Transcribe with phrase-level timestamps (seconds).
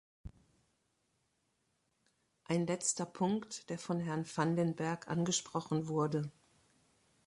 [2.45, 6.31] Ein letzter Punkt, der von Herrn van den Berg angesprochen wurde.